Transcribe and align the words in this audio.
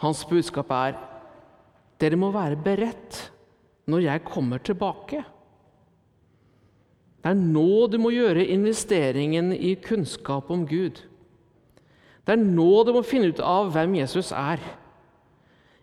Hans 0.00 0.24
budskap 0.24 0.70
er 0.72 0.96
dere 2.00 2.16
må 2.16 2.30
være 2.32 2.56
beredt 2.64 3.18
når 3.90 4.06
jeg 4.06 4.24
kommer 4.24 4.62
tilbake. 4.64 5.20
Det 7.20 7.32
er 7.34 7.36
nå 7.36 7.86
du 7.92 7.98
må 8.00 8.12
gjøre 8.14 8.46
investeringen 8.48 9.52
i 9.52 9.74
kunnskap 9.84 10.48
om 10.52 10.64
Gud. 10.68 11.02
Det 12.24 12.32
er 12.32 12.40
nå 12.40 12.70
du 12.86 12.94
må 12.96 13.04
finne 13.04 13.34
ut 13.34 13.42
av 13.44 13.68
hvem 13.74 13.98
Jesus 14.00 14.32
er. 14.32 14.62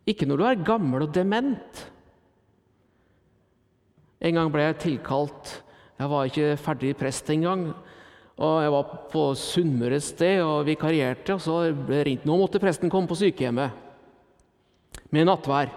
Ikke 0.09 0.25
når 0.25 0.39
du 0.39 0.45
er 0.47 0.65
gammel 0.65 1.05
og 1.05 1.13
dement. 1.13 1.85
En 4.17 4.39
gang 4.39 4.49
ble 4.49 4.65
jeg 4.65 4.81
tilkalt 4.81 5.59
Jeg 5.97 6.09
var 6.09 6.29
ikke 6.29 6.57
ferdig 6.61 6.91
prest 6.97 7.29
engang. 7.33 7.71
Og 8.37 8.61
jeg 8.61 8.73
var 8.73 8.89
på 9.09 9.21
Sunnmøre 9.37 9.97
et 9.97 10.05
sted 10.05 10.43
og 10.45 10.67
vikarierte, 10.67 11.33
og 11.33 11.41
så 11.41 11.55
ble 11.73 11.95
det 11.97 12.03
ringt. 12.05 12.25
Nå 12.29 12.35
måtte 12.37 12.61
presten 12.61 12.89
komme 12.93 13.09
på 13.09 13.17
sykehjemmet 13.17 13.86
med 15.13 15.27
nattvær. 15.29 15.71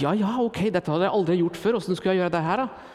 Ja, 0.00 0.12
ja, 0.12 0.34
ok, 0.42 0.66
dette 0.74 0.92
hadde 0.92 1.06
jeg 1.06 1.16
aldri 1.16 1.38
gjort 1.40 1.58
før. 1.60 1.78
Åssen 1.78 1.96
skulle 1.96 2.16
jeg 2.16 2.22
gjøre 2.22 2.34
det 2.34 2.42
her, 2.44 2.64
da? 2.64 2.90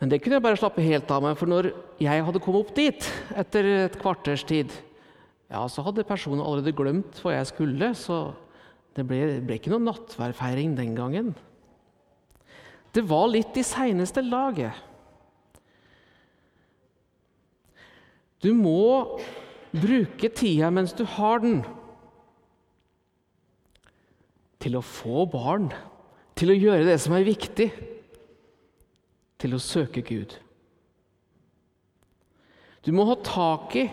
Men 0.00 0.10
det 0.10 0.18
kunne 0.20 0.38
jeg 0.38 0.44
bare 0.44 0.58
slappe 0.58 0.84
helt 0.84 1.10
av 1.14 1.22
med, 1.24 1.36
for 1.38 1.48
når 1.48 1.70
jeg 2.02 2.24
hadde 2.26 2.40
kommet 2.42 2.64
opp 2.64 2.72
dit 2.76 3.06
etter 3.38 3.68
et 3.86 3.98
kvarters 4.00 4.42
tid, 4.44 4.72
ja, 5.52 5.62
så 5.70 5.84
hadde 5.86 6.06
personen 6.08 6.42
allerede 6.42 6.74
glemt 6.76 7.20
hva 7.22 7.36
jeg 7.36 7.50
skulle, 7.52 7.92
så 7.96 8.34
det 8.96 9.04
ble, 9.06 9.20
det 9.36 9.44
ble 9.46 9.58
ikke 9.58 9.72
noen 9.72 9.86
nattværfeiring 9.88 10.74
den 10.78 10.96
gangen. 10.98 11.30
Det 12.94 13.04
var 13.06 13.30
litt 13.30 13.56
i 13.58 13.64
seineste 13.66 14.22
laget. 14.22 14.74
Du 18.44 18.50
må 18.54 19.18
bruke 19.72 20.30
tida 20.36 20.68
mens 20.74 20.92
du 20.94 21.02
har 21.16 21.40
den, 21.42 21.62
til 24.64 24.78
å 24.78 24.84
få 24.84 25.26
barn, 25.28 25.68
til 26.34 26.50
å 26.50 26.56
gjøre 26.56 26.86
det 26.88 26.96
som 27.02 27.14
er 27.16 27.26
viktig 27.26 27.68
til 29.40 29.54
å 29.54 29.60
søke 29.60 30.00
Gud. 30.06 30.32
Du 32.84 32.90
må 32.96 33.06
ha 33.08 33.18
tak 33.24 33.76
i 33.80 33.84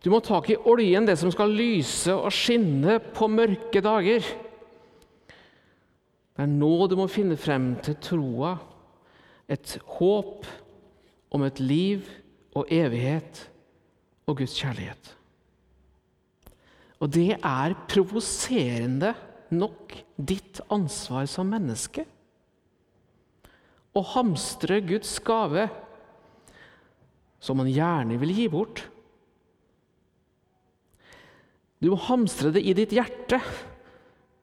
du 0.00 0.08
må 0.08 0.16
ha 0.16 0.24
tak 0.24 0.46
i 0.48 0.56
oljen, 0.56 1.04
det 1.04 1.18
som 1.20 1.28
skal 1.28 1.52
lyse 1.52 2.14
og 2.14 2.32
skinne 2.32 2.96
på 3.12 3.26
mørke 3.28 3.82
dager. 3.84 4.24
Det 6.32 6.46
er 6.46 6.48
nå 6.48 6.86
du 6.88 6.94
må 6.96 7.04
finne 7.12 7.36
frem 7.36 7.74
til 7.84 7.98
troa, 8.00 8.54
et 9.44 9.74
håp 9.98 10.48
om 11.36 11.44
et 11.44 11.60
liv 11.60 12.08
og 12.56 12.72
evighet 12.72 13.42
og 14.24 14.40
Guds 14.40 14.56
kjærlighet. 14.56 15.12
Og 17.04 17.12
det 17.12 17.34
er 17.36 17.76
provoserende 17.90 19.12
nok 19.54 19.94
ditt 20.16 20.60
ansvar 20.72 21.26
som 21.30 21.50
menneske 21.50 22.06
å 23.96 24.02
hamstre 24.12 24.80
Guds 24.86 25.12
gave, 25.26 25.66
som 27.42 27.58
man 27.58 27.70
gjerne 27.70 28.18
vil 28.20 28.32
gi 28.36 28.46
bort. 28.52 28.84
Du 31.80 31.90
må 31.90 31.98
hamstre 32.06 32.52
det 32.54 32.62
i 32.62 32.74
ditt 32.76 32.92
hjerte, 32.94 33.40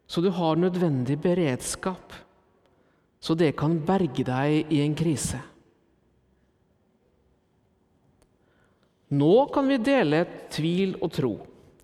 så 0.08 0.24
du 0.24 0.32
har 0.34 0.60
nødvendig 0.60 1.20
beredskap, 1.22 2.16
så 3.20 3.36
det 3.38 3.54
kan 3.60 3.78
berge 3.86 4.26
deg 4.28 4.74
i 4.74 4.82
en 4.84 4.96
krise. 4.98 5.40
Nå 9.08 9.48
kan 9.54 9.70
vi 9.70 9.78
dele 9.80 10.26
tvil 10.52 10.98
og 11.00 11.14
tro 11.16 11.36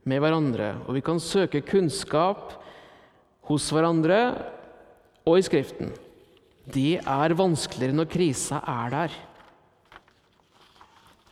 med 0.09 0.19
hverandre, 0.19 0.73
og 0.83 0.97
vi 0.97 1.03
kan 1.05 1.21
søke 1.23 1.61
kunnskap 1.63 2.57
hos 3.49 3.67
hverandre 3.73 4.19
og 5.27 5.37
i 5.39 5.45
Skriften 5.45 5.91
det 6.63 7.01
er 7.01 7.35
vanskeligere 7.35 7.95
når 7.95 8.07
krisa 8.11 8.61
er 8.63 8.91
der. 8.93 9.15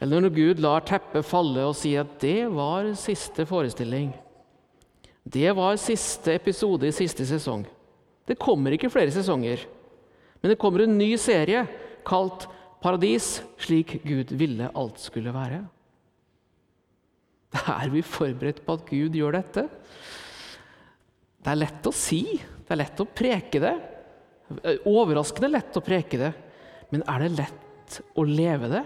Eller 0.01 0.23
når 0.23 0.33
Gud 0.35 0.63
lar 0.63 0.83
teppet 0.83 1.27
falle 1.27 1.63
og 1.69 1.77
sier 1.77 2.03
at 2.03 2.17
det 2.19 2.49
var 2.51 2.89
siste 2.99 3.45
forestilling. 3.47 4.09
Det 5.23 5.53
var 5.55 5.77
siste 5.79 6.33
episode 6.35 6.89
i 6.89 6.95
siste 6.95 7.25
sesong. 7.29 7.63
Det 8.27 8.39
kommer 8.41 8.73
ikke 8.75 8.89
flere 8.91 9.13
sesonger, 9.13 9.63
men 10.41 10.51
det 10.51 10.59
kommer 10.59 10.83
en 10.83 10.97
ny 10.97 11.13
serie 11.21 11.63
kalt 12.07 12.49
Paradis 12.81 13.43
slik 13.61 13.99
Gud 14.01 14.33
ville 14.33 14.71
alt 14.73 14.99
skulle 14.99 15.31
være. 15.31 15.61
Er 17.61 17.91
vi 17.93 18.01
forberedt 18.01 18.63
på 18.65 18.73
at 18.73 18.87
Gud 18.89 19.15
gjør 19.15 19.37
dette? 19.37 19.67
Det 21.41 21.49
er 21.49 21.61
lett 21.63 21.87
å 21.89 21.93
si, 21.95 22.23
det 22.37 22.75
er 22.75 22.83
lett 22.83 23.01
å 23.01 23.09
preke 23.09 23.61
det, 23.63 23.75
Eh, 24.63 24.81
overraskende 24.89 25.51
lett 25.51 25.77
å 25.77 25.83
preke 25.83 26.19
det, 26.19 26.31
men 26.91 27.05
er 27.09 27.23
det 27.23 27.29
lett 27.37 27.99
å 28.19 28.25
leve 28.27 28.69
det? 28.71 28.81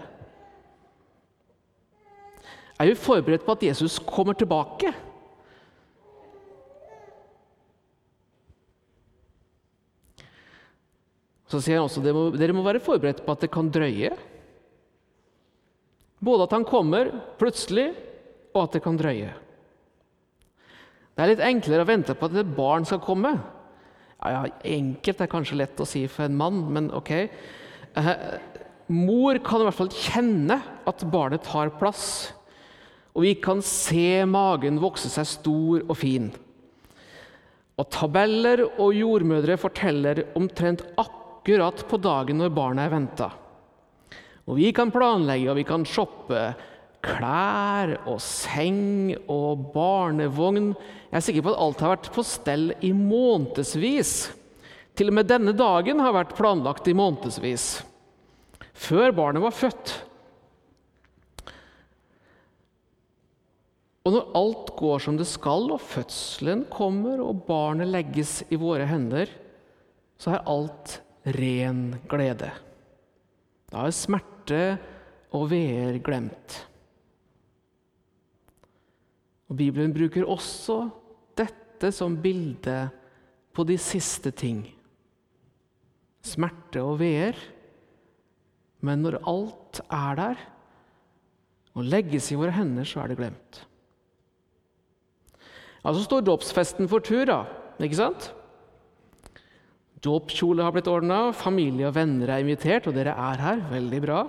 Er 2.76 2.90
vi 2.90 2.98
forberedt 3.00 3.46
på 3.46 3.56
at 3.56 3.64
Jesus 3.64 3.98
kommer 4.04 4.36
tilbake? 4.36 4.92
Så 11.46 11.62
sier 11.62 11.78
han 11.78 11.86
også 11.86 12.02
at 12.02 12.38
dere 12.38 12.54
må 12.54 12.64
være 12.66 12.82
forberedt 12.82 13.22
på 13.24 13.32
at 13.32 13.44
det 13.46 13.52
kan 13.54 13.70
drøye. 13.72 14.12
Både 16.26 16.46
at 16.46 16.54
han 16.56 16.66
kommer 16.66 17.12
plutselig, 17.40 17.92
og 18.52 18.66
at 18.66 18.76
det 18.76 18.82
kan 18.84 18.98
drøye. 18.98 19.30
Det 21.16 21.24
er 21.24 21.30
litt 21.32 21.46
enklere 21.46 21.86
å 21.86 21.88
vente 21.88 22.12
på 22.12 22.28
at 22.28 22.34
et 22.36 22.56
barn 22.58 22.84
skal 22.84 23.00
komme, 23.00 23.32
ja, 24.20 24.32
ja, 24.32 24.42
enkelt 24.76 25.20
er 25.22 25.30
kanskje 25.32 25.58
lett 25.60 25.80
å 25.80 25.86
si 25.88 26.02
for 26.10 26.26
en 26.26 26.36
mann, 26.36 26.60
men 26.72 26.90
ok. 26.92 27.12
Eh, 27.96 28.12
mor 28.92 29.38
kan 29.44 29.62
i 29.62 29.68
hvert 29.68 29.78
fall 29.78 29.92
kjenne 29.92 30.58
at 30.88 31.04
barnet 31.12 31.44
tar 31.46 31.72
plass. 31.80 32.34
Og 33.16 33.24
vi 33.24 33.32
kan 33.40 33.62
se 33.64 34.24
magen 34.28 34.80
vokse 34.82 35.08
seg 35.12 35.28
stor 35.28 35.86
og 35.86 35.96
fin. 35.96 36.28
Og 37.76 37.88
tabeller 37.92 38.64
og 38.66 38.96
jordmødre 38.96 39.56
forteller 39.60 40.22
omtrent 40.36 40.84
akkurat 41.00 41.84
på 41.88 42.00
dagen 42.00 42.40
når 42.40 42.54
barnet 42.56 42.86
er 42.86 42.92
venta. 42.92 43.30
Og 44.46 44.60
vi 44.60 44.70
kan 44.76 44.92
planlegge 44.94 45.50
og 45.50 45.58
vi 45.58 45.66
kan 45.68 45.84
shoppe 45.88 46.42
klær 47.06 47.94
og 48.08 48.18
seng 48.22 49.14
og 49.30 49.68
barnevogn. 49.74 50.72
Jeg 51.10 51.18
er 51.18 51.24
sikker 51.24 51.46
på 51.46 51.54
at 51.54 51.62
alt 51.62 51.84
har 51.84 51.94
vært 51.94 52.10
på 52.14 52.24
stell 52.26 52.72
i 52.84 52.90
månedsvis. 52.96 54.16
Til 54.96 55.12
og 55.12 55.18
med 55.18 55.28
denne 55.30 55.54
dagen 55.56 56.00
har 56.02 56.16
vært 56.16 56.34
planlagt 56.38 56.88
i 56.90 56.96
månedsvis. 56.96 57.68
Før 58.76 59.14
barnet 59.16 59.44
var 59.44 59.54
født. 59.56 59.94
Og 64.06 64.14
når 64.14 64.28
alt 64.38 64.68
går 64.78 65.02
som 65.02 65.16
det 65.18 65.26
skal, 65.26 65.66
og 65.74 65.82
fødselen 65.82 66.62
kommer, 66.70 67.18
og 67.24 67.42
barnet 67.48 67.90
legges 67.90 68.38
i 68.54 68.58
våre 68.60 68.86
hender, 68.86 69.32
så 70.16 70.36
er 70.36 70.46
alt 70.46 71.00
ren 71.36 71.88
glede. 72.08 72.52
Da 73.72 73.82
er 73.82 73.96
smerte 73.96 74.62
og 75.34 75.48
veer 75.50 75.98
glemt. 76.06 76.60
Og 79.46 79.58
Bibelen 79.58 79.94
bruker 79.94 80.26
også 80.26 80.80
dette 81.38 81.92
som 81.94 82.16
bilde 82.18 82.88
på 83.54 83.64
de 83.68 83.76
siste 83.80 84.32
ting. 84.34 84.64
Smerte 86.26 86.82
og 86.82 86.98
veer. 87.00 87.38
Men 88.84 89.04
når 89.04 89.20
alt 89.24 89.80
er 89.86 90.18
der 90.18 90.44
og 91.76 91.84
legges 91.84 92.30
i 92.32 92.38
våre 92.38 92.54
hender, 92.56 92.88
så 92.88 93.02
er 93.02 93.12
det 93.12 93.18
glemt. 93.20 93.62
Ja, 95.84 95.92
Så 95.92 96.02
står 96.06 96.24
dåpsfesten 96.24 96.88
for 96.88 97.04
tur, 97.04 97.26
da. 97.28 97.44
Ikke 97.78 98.00
sant? 98.00 98.32
Dåpskjole 100.02 100.64
har 100.64 100.72
blitt 100.74 100.88
ordna, 100.90 101.32
familie 101.36 101.88
og 101.88 101.94
venner 101.96 102.32
er 102.32 102.42
invitert, 102.42 102.88
og 102.88 102.96
dere 102.96 103.14
er 103.14 103.42
her. 103.42 103.62
Veldig 103.70 104.00
bra. 104.02 104.20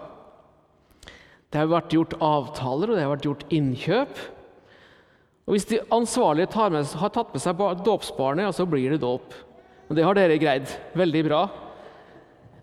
Det 1.48 1.62
har 1.62 1.72
vært 1.72 1.96
gjort 1.96 2.18
avtaler, 2.20 2.92
og 2.92 2.98
det 2.98 3.06
har 3.06 3.14
vært 3.16 3.28
gjort 3.28 3.46
innkjøp. 3.54 4.22
Og 5.48 5.56
Hvis 5.56 5.70
de 5.70 5.80
ansvarlige 5.96 6.52
med, 6.52 6.84
har 7.00 7.14
tatt 7.16 7.32
med 7.32 7.42
seg 7.42 7.62
dåpsbarnet, 7.86 8.44
ja, 8.44 8.52
så 8.52 8.68
blir 8.68 8.92
det 8.92 9.00
dåp. 9.02 9.32
Og 9.88 9.96
Det 9.96 10.04
har 10.04 10.14
dere 10.14 10.38
greid. 10.38 10.68
Veldig 10.94 11.24
bra. 11.24 11.48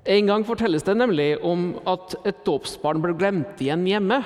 En 0.05 0.27
gang 0.29 0.45
fortelles 0.45 0.85
det 0.85 0.97
nemlig 0.99 1.39
om 1.41 1.79
at 1.89 2.13
et 2.29 2.43
dåpsbarn 2.45 3.01
ble 3.01 3.15
glemt 3.17 3.61
igjen 3.65 3.87
hjemme. 3.89 4.21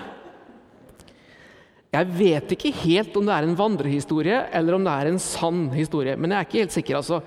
Jeg 1.94 2.10
vet 2.18 2.50
ikke 2.52 2.74
helt 2.82 3.14
om 3.16 3.28
det 3.28 3.36
er 3.36 3.46
en 3.46 3.56
vandrehistorie 3.56 4.40
eller 4.52 4.74
om 4.74 4.82
det 4.84 4.92
er 4.92 5.12
en 5.12 5.22
sann 5.22 5.68
historie. 5.72 6.16
Men 6.18 6.34
jeg 6.34 6.38
er 6.38 6.48
ikke 6.48 6.64
helt 6.64 6.74
sikker. 6.74 6.98
altså. 6.98 7.22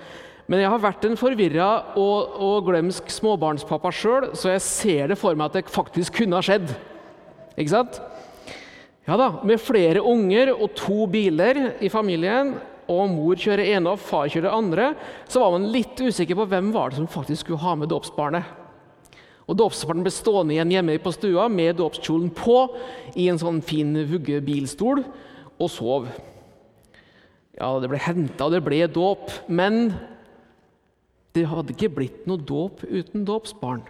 Men 0.52 0.60
jeg 0.60 0.68
har 0.68 0.84
vært 0.84 1.06
en 1.08 1.16
forvirra 1.16 1.96
og, 1.96 2.36
og 2.44 2.68
glemsk 2.68 3.08
småbarnspappa 3.08 3.90
sjøl, 3.94 4.28
så 4.36 4.52
jeg 4.52 4.66
ser 4.68 5.12
det 5.14 5.18
for 5.18 5.32
meg 5.32 5.48
at 5.48 5.62
det 5.62 5.72
faktisk 5.72 6.20
kunne 6.20 6.36
ha 6.36 6.44
skjedd. 6.44 6.74
Ikke 7.56 7.72
sant? 7.72 8.02
Ja 9.08 9.16
da, 9.18 9.28
Med 9.42 9.60
flere 9.60 10.02
unger 10.06 10.52
og 10.54 10.74
to 10.78 11.06
biler 11.10 11.80
i 11.82 11.90
familien 11.90 12.54
og 12.90 13.08
mor 13.10 13.38
kjører 13.38 13.72
ene 13.76 13.94
og 13.94 14.02
far 14.02 14.28
kjører 14.30 14.52
andre, 14.52 14.88
så 15.30 15.40
var 15.40 15.54
man 15.54 15.70
litt 15.72 15.98
usikker 15.98 16.36
på 16.38 16.46
hvem 16.50 16.72
var 16.74 16.90
det 16.90 16.98
som 17.00 17.08
faktisk 17.10 17.46
skulle 17.46 17.62
ha 17.62 17.76
med 17.78 17.90
dåpsbarnet. 17.92 18.58
Og 19.50 19.58
Dåpsbarnet 19.58 20.06
ble 20.06 20.12
stående 20.14 20.54
igjen 20.54 20.70
hjemme 20.70 20.98
på 21.02 21.12
stua 21.14 21.48
med 21.50 21.78
dåpskjolen 21.80 22.30
på 22.36 22.56
i 23.18 23.26
en 23.30 23.40
sånn 23.40 23.58
fin 23.64 23.90
vuggebilstol 24.08 25.02
og 25.02 25.70
sov. 25.70 26.06
Ja, 27.58 27.72
det 27.82 27.90
ble 27.90 28.00
henta, 28.00 28.46
og 28.46 28.54
det 28.54 28.62
ble 28.64 28.84
dåp, 28.88 29.28
men 29.50 29.92
det 31.36 31.48
hadde 31.50 31.74
ikke 31.74 31.92
blitt 31.98 32.24
noe 32.28 32.40
dåp 32.40 32.84
uten 32.86 33.26
dåpsbarn. 33.28 33.82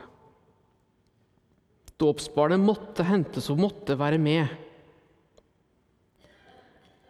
Dåpsbarnet 2.02 2.62
måtte 2.62 3.06
hentes 3.06 3.48
og 3.52 3.60
måtte 3.62 3.96
være 3.98 4.18
med. 4.18 4.50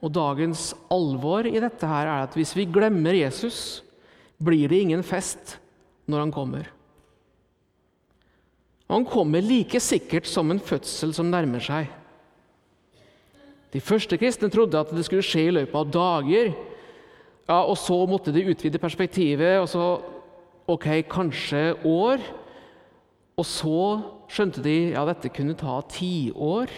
Og 0.02 0.10
dagens 0.10 0.72
alvor 0.90 1.46
i 1.46 1.60
dette 1.62 1.86
her 1.86 2.08
er 2.10 2.26
at 2.26 2.34
hvis 2.34 2.56
vi 2.58 2.66
glemmer 2.66 3.14
Jesus, 3.14 3.82
blir 4.42 4.66
det 4.70 4.82
ingen 4.82 5.04
fest 5.06 5.56
når 6.10 6.24
han 6.24 6.34
kommer. 6.34 6.70
Han 8.90 9.06
kommer 9.08 9.40
like 9.40 9.80
sikkert 9.80 10.26
som 10.28 10.50
en 10.52 10.60
fødsel 10.60 11.14
som 11.16 11.30
nærmer 11.30 11.62
seg. 11.62 11.86
De 13.72 13.80
første 13.80 14.18
kristne 14.20 14.50
trodde 14.52 14.76
at 14.76 14.90
det 14.92 15.06
skulle 15.06 15.24
skje 15.24 15.46
i 15.48 15.54
løpet 15.54 15.78
av 15.78 15.92
dager. 15.94 16.50
Ja, 17.48 17.62
og 17.62 17.78
Så 17.78 17.96
måtte 18.06 18.34
de 18.34 18.44
utvide 18.52 18.78
perspektivet, 18.78 19.60
og 19.62 19.68
så 19.68 20.02
ok, 20.68 21.04
kanskje 21.08 21.72
år. 21.88 22.20
Og 23.38 23.46
så 23.48 24.02
skjønte 24.28 24.60
de 24.64 24.92
ja, 24.92 25.06
dette 25.08 25.32
kunne 25.32 25.56
ta 25.56 25.80
tiår. 25.88 26.68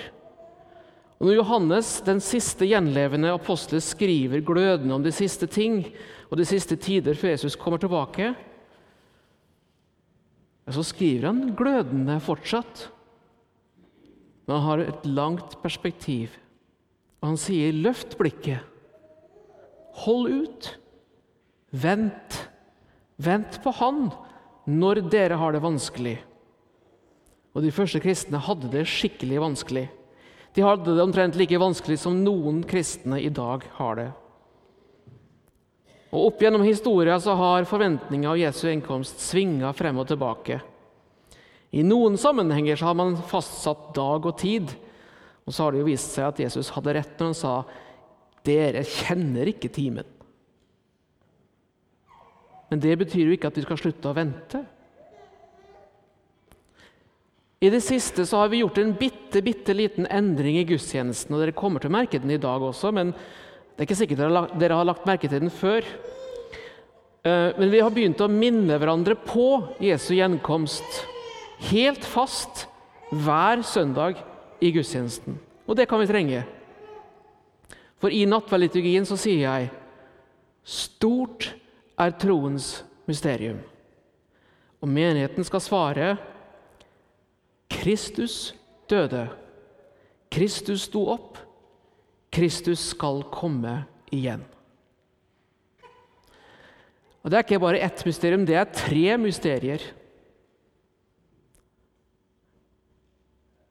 Og 1.21 1.29
Når 1.29 1.39
Johannes, 1.39 2.01
den 2.05 2.21
siste 2.21 2.67
gjenlevende 2.67 3.33
apostel, 3.35 3.81
skriver 3.81 4.43
glødende 4.45 4.95
om 4.97 5.05
de 5.05 5.13
siste 5.15 5.47
ting 5.47 5.85
og 6.31 6.39
de 6.41 6.47
siste 6.49 6.77
tider 6.77 7.15
før 7.15 7.35
Jesus 7.35 7.57
kommer 7.57 7.79
tilbake, 7.79 8.33
så 10.65 10.83
skriver 10.83 11.29
han 11.29 11.53
glødende 11.57 12.17
fortsatt. 12.25 12.89
Men 14.47 14.57
han 14.57 14.65
har 14.65 14.83
et 14.85 15.07
langt 15.07 15.59
perspektiv. 15.63 16.33
Og 17.21 17.33
han 17.33 17.41
sier, 17.41 17.73
'Løft 17.73 18.19
blikket. 18.19 18.61
Hold 20.05 20.33
ut. 20.33 20.79
Vent. 21.71 22.51
Vent 23.17 23.63
på 23.63 23.71
Han 23.79 24.11
når 24.67 25.09
dere 25.09 25.37
har 25.37 25.53
det 25.53 25.63
vanskelig.' 25.63 26.19
Og 27.55 27.63
De 27.63 27.71
første 27.71 28.01
kristne 28.01 28.39
hadde 28.39 28.69
det 28.73 28.89
skikkelig 28.91 29.41
vanskelig. 29.41 29.89
De 30.55 30.63
hadde 30.63 30.95
det 30.95 31.03
omtrent 31.03 31.37
like 31.39 31.59
vanskelig 31.59 31.99
som 31.99 32.21
noen 32.23 32.63
kristne 32.69 33.19
i 33.21 33.31
dag 33.35 33.65
har 33.79 33.99
det. 33.99 34.11
Og 36.15 36.29
Opp 36.29 36.45
gjennom 36.45 36.63
historien 36.63 37.19
så 37.21 37.35
har 37.35 37.67
forventninga 37.67 38.31
av 38.31 38.39
Jesu 38.39 38.69
innkomst 38.71 39.19
svinga 39.19 39.73
frem 39.75 39.99
og 39.99 40.07
tilbake. 40.13 40.61
I 41.75 41.83
noen 41.83 42.15
sammenhenger 42.21 42.79
så 42.79 42.93
har 42.93 42.99
man 43.01 43.17
fastsatt 43.19 43.89
dag 43.97 44.29
og 44.31 44.37
tid. 44.39 44.71
Og 45.43 45.51
så 45.51 45.65
har 45.65 45.75
det 45.75 45.83
jo 45.83 45.89
vist 45.89 46.15
seg 46.15 46.29
at 46.29 46.45
Jesus 46.45 46.71
hadde 46.77 46.95
rett 46.95 47.19
når 47.19 47.33
han 47.33 47.39
sa 47.39 47.55
dere 48.47 48.85
kjenner 48.87 49.51
ikke 49.51 49.73
timen. 49.75 50.07
Men 52.71 52.81
det 52.81 52.95
betyr 53.03 53.27
jo 53.27 53.35
ikke 53.35 53.51
at 53.51 53.59
vi 53.59 53.65
skal 53.67 53.81
slutte 53.81 54.11
å 54.11 54.17
vente. 54.17 54.63
I 57.65 57.71
det 57.73 57.81
siste 57.81 58.27
så 58.29 58.43
har 58.43 58.51
vi 58.53 58.61
gjort 58.61 58.79
en 58.83 58.93
bitte, 58.99 59.41
bitte 59.41 59.73
liten 59.73 60.09
endring 60.13 60.59
i 60.61 60.67
gudstjenesten. 60.69 61.33
og 61.33 61.41
Dere 61.41 61.55
kommer 61.57 61.81
til 61.81 61.89
å 61.89 61.95
merke 61.97 62.19
den 62.21 62.35
i 62.35 62.41
dag 62.41 62.61
også, 62.61 62.91
men 62.93 63.15
det 63.15 63.81
er 63.81 63.87
ikke 63.87 63.97
sikkert 64.03 64.59
dere 64.61 64.77
har 64.77 64.85
lagt, 64.85 65.07
merke 65.09 65.31
til 65.31 65.41
den 65.47 65.53
før. 65.53 65.87
Eh, 67.25 67.55
men 67.57 67.73
vi 67.73 67.81
har 67.81 67.95
begynt 67.95 68.21
å 68.21 68.29
minne 68.29 68.77
hverandre 68.77 69.17
på 69.17 69.47
Jesu 69.81 70.13
gjenkomst 70.19 71.01
helt 71.71 72.05
fast 72.05 72.67
hver 73.15 73.65
søndag 73.65 74.21
i 74.61 74.75
gudstjenesten. 74.75 75.39
Og 75.65 75.79
det 75.79 75.89
kan 75.89 76.03
vi 76.03 76.11
trenge. 76.11 76.45
For 78.03 78.13
i 78.13 78.27
nattverdliturgien 78.29 79.09
så 79.09 79.17
sier 79.17 79.41
jeg 79.47 79.73
stort 80.69 81.49
er 81.97 82.13
troens 82.21 82.83
mysterium. 83.09 83.63
Og 84.85 84.91
menigheten 84.93 85.47
skal 85.49 85.65
svare 85.65 86.13
Kristus 87.85 88.55
døde. 88.89 89.27
Kristus 90.33 90.87
sto 90.89 91.03
opp. 91.13 91.37
Kristus 92.33 92.81
skal 92.95 93.21
komme 93.31 93.83
igjen. 94.15 94.43
Og 97.23 97.31
Det 97.31 97.37
er 97.37 97.45
ikke 97.45 97.61
bare 97.61 97.83
ett 97.85 98.05
mysterium, 98.05 98.45
det 98.45 98.57
er 98.57 98.73
tre 98.73 99.19
mysterier. 99.21 99.85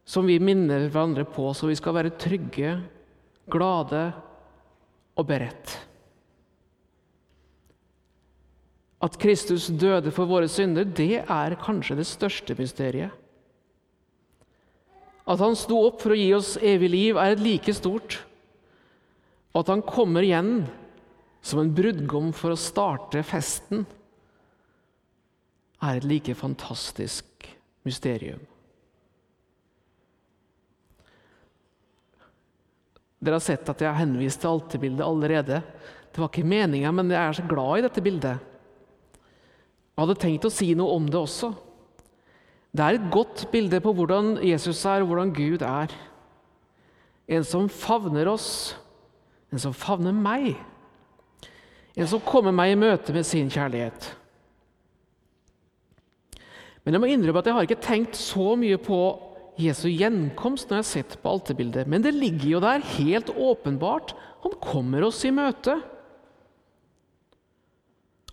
Som 0.06 0.30
vi 0.30 0.38
minner 0.42 0.88
hverandre 0.90 1.26
på, 1.26 1.50
så 1.54 1.70
vi 1.70 1.78
skal 1.78 1.98
være 1.98 2.14
trygge, 2.18 2.76
glade 3.50 4.04
og 5.18 5.28
beredt. 5.30 5.76
At 9.04 9.18
Kristus 9.20 9.68
døde 9.68 10.14
for 10.16 10.30
våre 10.30 10.48
synder, 10.48 10.86
det 10.86 11.26
er 11.26 11.58
kanskje 11.62 11.98
det 11.98 12.08
største 12.10 12.56
mysteriet. 12.58 13.23
At 15.24 15.40
han 15.40 15.56
sto 15.56 15.80
opp 15.88 16.02
for 16.04 16.14
å 16.14 16.20
gi 16.20 16.30
oss 16.36 16.56
evig 16.60 16.92
liv, 16.92 17.18
er 17.18 17.36
et 17.36 17.44
like 17.44 17.74
stort. 17.76 18.20
Og 19.54 19.62
at 19.64 19.72
han 19.72 19.84
kommer 19.86 20.26
igjen 20.26 20.66
som 21.44 21.62
en 21.62 21.74
brudgom 21.76 22.32
for 22.36 22.54
å 22.54 22.60
starte 22.60 23.24
festen, 23.28 23.86
er 25.84 26.00
et 26.00 26.08
like 26.08 26.36
fantastisk 26.40 27.48
mysterium. 27.84 28.40
Dere 33.24 33.40
har 33.40 33.44
sett 33.44 33.70
at 33.72 33.80
jeg 33.80 33.88
har 33.88 34.02
henvist 34.02 34.42
til 34.44 34.52
alterbildet 34.52 35.06
allerede. 35.06 35.60
Det 36.12 36.20
var 36.20 36.32
ikke 36.32 36.48
meninga, 36.48 36.92
men 36.92 37.12
jeg 37.12 37.22
er 37.22 37.38
så 37.38 37.46
glad 37.48 37.80
i 37.80 37.86
dette 37.86 38.04
bildet. 38.04 38.50
Jeg 39.94 40.02
hadde 40.02 40.20
tenkt 40.20 40.48
å 40.48 40.52
si 40.52 40.74
noe 40.76 40.96
om 40.98 41.08
det 41.08 41.20
også. 41.20 41.54
Det 42.74 42.82
er 42.82 42.98
et 42.98 43.12
godt 43.14 43.46
bilde 43.54 43.78
på 43.84 43.94
hvordan 43.94 44.40
Jesus 44.42 44.82
er, 44.90 45.04
og 45.04 45.12
hvordan 45.12 45.34
Gud 45.36 45.62
er. 45.62 45.94
En 47.30 47.46
som 47.46 47.70
favner 47.70 48.28
oss, 48.32 48.74
en 49.54 49.62
som 49.62 49.76
favner 49.78 50.16
meg. 50.16 50.56
En 51.94 52.10
som 52.10 52.24
kommer 52.26 52.56
meg 52.56 52.74
i 52.74 52.80
møte 52.80 53.14
med 53.14 53.28
sin 53.30 53.52
kjærlighet. 53.54 54.10
Men 56.84 56.98
jeg 56.98 57.04
må 57.04 57.12
innrømme 57.14 57.44
at 57.44 57.48
jeg 57.48 57.56
har 57.56 57.68
ikke 57.70 57.86
tenkt 57.86 58.18
så 58.20 58.56
mye 58.60 58.80
på 58.82 59.00
Jesu 59.62 59.86
gjenkomst 59.92 60.68
når 60.68 60.80
jeg 60.80 60.84
har 60.84 60.90
sett 60.90 61.16
på 61.22 61.38
alterbildet. 61.38 61.86
Men 61.88 62.02
det 62.04 62.16
ligger 62.18 62.56
jo 62.56 62.64
der 62.64 62.84
helt 62.98 63.30
åpenbart. 63.30 64.16
Han 64.44 64.58
kommer 64.64 65.06
oss 65.08 65.22
i 65.30 65.32
møte. 65.32 65.78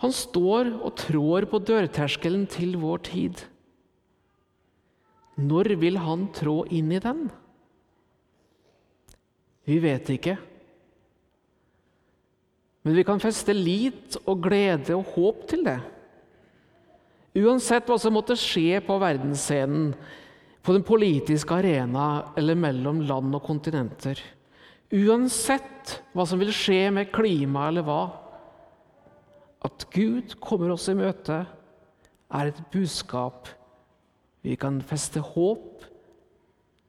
Han 0.01 0.17
står 0.17 0.73
og 0.81 0.95
trår 0.97 1.45
på 1.53 1.61
dørterskelen 1.61 2.49
til 2.51 2.79
vår 2.81 3.05
tid. 3.13 3.45
Når 5.41 5.75
vil 5.81 5.97
han 6.03 6.29
trå 6.37 6.63
inn 6.69 6.91
i 6.93 7.01
den? 7.03 7.29
Vi 9.69 9.79
vet 9.83 10.09
ikke. 10.13 10.37
Men 12.85 12.97
vi 12.97 13.05
kan 13.07 13.21
feste 13.23 13.55
lit 13.55 14.17
og 14.25 14.41
glede 14.47 14.97
og 14.97 15.13
håp 15.15 15.45
til 15.51 15.65
det. 15.69 15.79
Uansett 17.41 17.87
hva 17.87 17.99
som 18.01 18.17
måtte 18.17 18.35
skje 18.39 18.81
på 18.83 18.97
verdensscenen, 19.01 19.93
på 20.61 20.75
den 20.77 20.85
politiske 20.85 21.57
arena 21.57 22.35
eller 22.37 22.59
mellom 22.59 22.99
land 23.09 23.37
og 23.37 23.45
kontinenter. 23.47 24.19
Uansett 24.93 26.01
hva 26.13 26.27
som 26.29 26.41
vil 26.43 26.51
skje 26.53 26.91
med 26.93 27.13
klima 27.15 27.69
eller 27.71 27.87
hva. 27.87 28.01
At 29.65 29.87
Gud 29.95 30.35
kommer 30.43 30.75
oss 30.75 30.89
i 30.91 30.97
møte, 30.99 31.45
er 32.31 32.51
et 32.51 32.61
budskap 32.73 33.49
vi 34.43 34.57
kan 34.57 34.81
feste 34.81 35.21
håp 35.21 35.85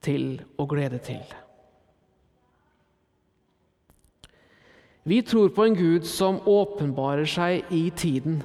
til 0.04 0.42
og 0.58 0.70
glede 0.72 1.00
til. 1.04 1.24
Vi 5.04 5.22
tror 5.26 5.50
på 5.50 5.66
en 5.66 5.76
Gud 5.76 6.06
som 6.06 6.40
åpenbarer 6.48 7.26
seg 7.26 7.72
i 7.74 7.90
tiden. 7.98 8.42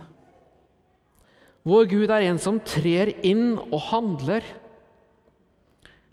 Vår 1.66 1.88
Gud 1.90 2.10
er 2.10 2.25
en 2.28 2.40
som 2.40 2.62
trer 2.64 3.12
inn 3.26 3.58
og 3.58 3.80
handler. 3.90 4.44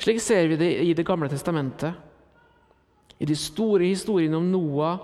Slik 0.02 0.20
ser 0.22 0.50
vi 0.52 0.60
det 0.60 0.72
i 0.84 0.94
Det 0.94 1.06
gamle 1.06 1.30
testamentet. 1.30 1.94
I 3.20 3.26
de 3.26 3.36
store 3.36 3.86
historiene 3.86 4.38
om 4.38 4.52
Noah, 4.52 5.00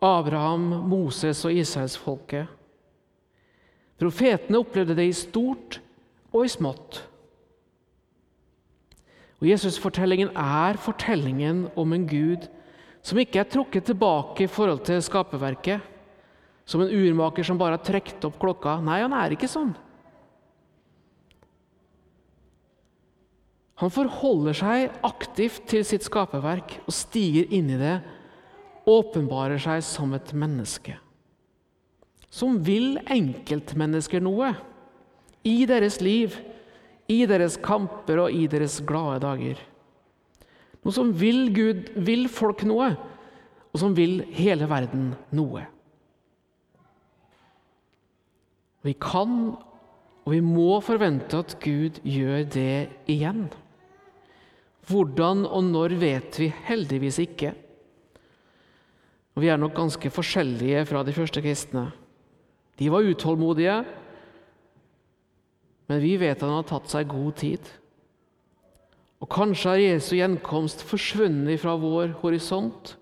Abraham, 0.00 0.88
Moses 0.88 1.44
og 1.44 1.52
israelsfolket. 1.52 2.46
Profetene 3.98 4.58
opplevde 4.58 4.96
det 4.96 5.06
i 5.10 5.14
stort 5.14 5.80
og 6.32 6.46
i 6.46 6.48
smått. 6.48 7.02
Og 9.42 9.48
Jesusfortellingen 9.50 10.30
er 10.38 10.78
fortellingen 10.78 11.64
om 11.74 11.94
en 11.96 12.04
Gud 12.06 12.46
som 13.02 13.18
ikke 13.18 13.40
er 13.42 13.48
trukket 13.50 13.88
tilbake 13.90 14.44
i 14.44 14.50
forhold 14.50 14.84
til 14.86 15.02
skaperverket. 15.02 15.82
Som 16.62 16.84
en 16.84 16.92
urmaker 16.94 17.42
som 17.42 17.58
bare 17.58 17.74
har 17.74 17.82
trukket 17.82 18.22
opp 18.28 18.38
klokka. 18.38 18.76
Nei, 18.86 19.00
han 19.02 19.16
er 19.18 19.34
ikke 19.34 19.50
sånn. 19.50 19.72
Han 23.82 23.90
forholder 23.90 24.54
seg 24.54 24.92
aktivt 25.02 25.66
til 25.72 25.82
sitt 25.82 26.06
skaperverk 26.06 26.76
og 26.84 26.94
stiger 26.94 27.50
inn 27.50 27.72
i 27.74 27.80
det, 27.80 27.96
åpenbarer 28.86 29.58
seg 29.62 29.82
som 29.82 30.14
et 30.14 30.30
menneske. 30.38 30.94
Som 32.30 32.60
vil 32.62 33.00
enkeltmennesker 33.10 34.22
noe 34.22 34.52
i 35.42 35.64
deres 35.66 35.98
liv, 35.98 36.38
i 37.12 37.22
deres 37.28 37.58
kamper 37.60 38.24
og 38.24 38.34
i 38.34 38.46
deres 38.50 38.80
glade 38.88 39.20
dager. 39.24 39.60
Noe 40.82 40.94
som 40.94 41.12
vil 41.14 41.46
Gud, 41.54 41.92
vil 41.94 42.26
folk 42.32 42.64
noe, 42.66 42.94
og 43.72 43.80
som 43.80 43.94
vil 43.96 44.22
hele 44.34 44.66
verden 44.70 45.12
noe. 45.36 45.66
Vi 48.82 48.96
kan 48.98 49.54
og 50.22 50.30
vi 50.36 50.38
må 50.44 50.76
forvente 50.84 51.40
at 51.42 51.56
Gud 51.62 51.98
gjør 52.06 52.44
det 52.54 52.76
igjen. 53.10 53.48
Hvordan 54.86 55.44
og 55.46 55.66
når 55.66 55.96
vet 55.98 56.38
vi 56.38 56.48
heldigvis 56.68 57.18
ikke. 57.22 57.52
Og 59.34 59.42
Vi 59.42 59.48
er 59.48 59.58
nok 59.58 59.74
ganske 59.74 60.10
forskjellige 60.12 60.84
fra 60.86 61.02
de 61.02 61.14
første 61.16 61.42
kristne. 61.42 61.88
De 62.78 62.90
var 62.92 63.06
utålmodige, 63.06 63.82
men 65.92 66.00
vi 66.00 66.14
vet 66.16 66.38
at 66.38 66.46
han 66.48 66.54
har 66.56 66.68
tatt 66.70 66.88
seg 66.88 67.10
god 67.12 67.34
tid. 67.36 67.66
Og 69.20 69.28
kanskje 69.28 69.74
har 69.74 69.82
Jesu 69.82 70.14
gjenkomst 70.16 70.80
forsvunnet 70.88 71.60
fra 71.60 71.74
vår 71.76 72.14
horisont. 72.22 72.94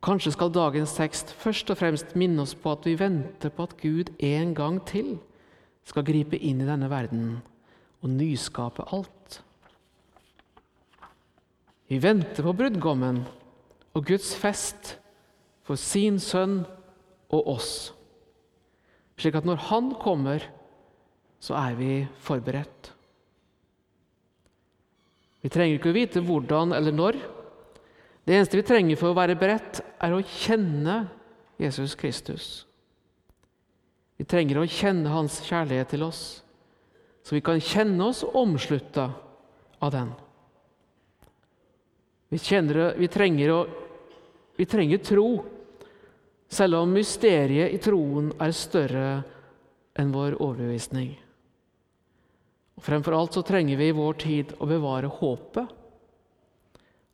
Kanskje 0.00 0.32
skal 0.32 0.54
dagens 0.56 0.96
tekst 0.96 1.34
først 1.36 1.68
og 1.68 1.82
fremst 1.82 2.16
minne 2.16 2.46
oss 2.46 2.56
på 2.56 2.72
at 2.72 2.88
vi 2.88 2.96
venter 2.96 3.52
på 3.52 3.68
at 3.68 3.76
Gud 3.76 4.14
en 4.24 4.56
gang 4.56 4.80
til 4.88 5.18
skal 5.84 6.06
gripe 6.08 6.40
inn 6.40 6.64
i 6.64 6.70
denne 6.70 6.88
verden 6.88 7.42
og 8.00 8.16
nyskape 8.16 8.88
alt. 8.88 9.42
Vi 11.92 12.00
venter 12.00 12.40
på 12.40 12.56
brudgommen 12.56 13.26
og 13.92 14.08
Guds 14.08 14.32
fest 14.32 14.96
for 15.68 15.76
sin 15.76 16.16
sønn 16.24 16.62
og 17.28 17.52
oss, 17.58 17.72
slik 19.20 19.36
at 19.36 19.44
når 19.44 19.68
Han 19.68 19.92
kommer, 20.00 20.40
så 21.40 21.56
er 21.58 21.76
vi 21.78 21.92
forberedt. 22.24 22.92
Vi 25.42 25.50
trenger 25.52 25.78
ikke 25.78 25.92
å 25.92 25.96
vite 25.96 26.22
hvordan 26.24 26.74
eller 26.76 26.94
når. 26.94 27.18
Det 28.26 28.34
eneste 28.36 28.58
vi 28.58 28.66
trenger 28.66 28.98
for 29.00 29.12
å 29.12 29.16
være 29.16 29.38
beredt, 29.38 29.80
er 30.02 30.12
å 30.12 30.20
kjenne 30.20 31.04
Jesus 31.60 31.94
Kristus. 31.98 32.48
Vi 34.18 34.26
trenger 34.26 34.58
å 34.58 34.66
kjenne 34.66 35.12
Hans 35.14 35.38
kjærlighet 35.46 35.94
til 35.94 36.02
oss, 36.04 36.22
så 37.22 37.36
vi 37.36 37.42
kan 37.44 37.62
kjenne 37.62 38.10
oss 38.10 38.24
omslutta 38.26 39.06
av 39.78 39.92
den. 39.94 40.10
Vi, 42.28 42.40
kjenner, 42.42 42.98
vi, 42.98 43.08
trenger 43.08 43.54
å, 43.54 43.60
vi 44.58 44.66
trenger 44.68 45.00
tro, 45.06 45.28
selv 46.50 46.82
om 46.82 46.92
mysteriet 46.92 47.72
i 47.72 47.80
troen 47.80 48.32
er 48.42 48.52
større 48.56 49.08
enn 49.98 50.12
vår 50.12 50.36
overbevisning. 50.36 51.14
Og 52.78 52.84
Fremfor 52.86 53.16
alt 53.18 53.34
så 53.34 53.42
trenger 53.42 53.74
vi 53.74 53.88
i 53.90 53.96
vår 53.96 54.18
tid 54.22 54.52
å 54.62 54.66
bevare 54.70 55.10
håpet. 55.10 55.72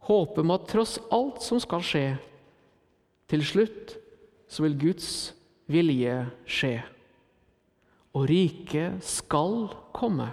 Håpet 0.04 0.40
om 0.42 0.52
at 0.52 0.66
tross 0.68 0.98
alt 1.08 1.40
som 1.40 1.60
skal 1.62 1.80
skje, 1.80 2.08
til 3.32 3.40
slutt 3.48 3.94
så 4.52 4.66
vil 4.66 4.76
Guds 4.82 5.08
vilje 5.72 6.18
skje. 6.44 6.74
Og 8.12 8.28
riket 8.28 9.00
skal 9.08 9.72
komme. 9.96 10.28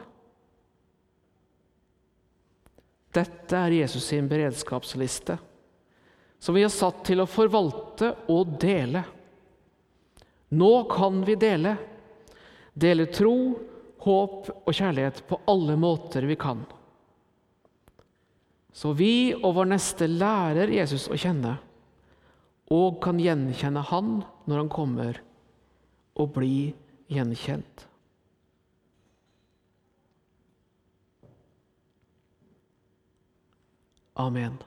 Dette 3.15 3.55
er 3.55 3.79
Jesus 3.79 4.11
sin 4.11 4.27
beredskapsliste, 4.27 5.39
som 6.43 6.59
vi 6.59 6.67
har 6.67 6.75
satt 6.75 7.05
til 7.07 7.23
å 7.23 7.29
forvalte 7.29 8.11
og 8.35 8.59
dele. 8.59 9.07
Nå 10.59 10.73
kan 10.91 11.23
vi 11.23 11.39
dele. 11.39 11.77
Dele 12.75 13.07
tro, 13.07 13.35
håp 14.01 14.49
og 14.51 14.71
kjærlighet 14.73 15.23
på 15.29 15.39
alle 15.51 15.75
måter 15.79 16.25
vi 16.29 16.37
kan. 16.39 16.63
Så 18.73 18.93
vi 18.95 19.33
og 19.35 19.53
vår 19.57 19.73
neste 19.73 20.07
lærer 20.07 20.71
Jesus 20.71 21.09
å 21.11 21.19
kjenne 21.19 21.57
og 22.71 23.01
kan 23.03 23.19
gjenkjenne 23.19 23.83
Han 23.91 24.21
når 24.47 24.63
Han 24.63 24.71
kommer, 24.71 25.21
og 26.15 26.33
bli 26.35 26.71
gjenkjent. 27.11 27.85
Amen. 34.19 34.59